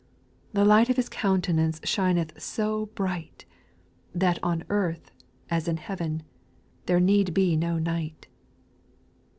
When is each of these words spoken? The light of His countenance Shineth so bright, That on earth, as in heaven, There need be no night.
The 0.53 0.65
light 0.65 0.89
of 0.89 0.95
His 0.95 1.09
countenance 1.09 1.79
Shineth 1.83 2.41
so 2.41 2.87
bright, 2.87 3.45
That 4.15 4.39
on 4.43 4.63
earth, 4.67 5.11
as 5.51 5.67
in 5.67 5.77
heaven, 5.77 6.23
There 6.87 6.99
need 6.99 7.35
be 7.35 7.55
no 7.55 7.77
night. 7.77 8.27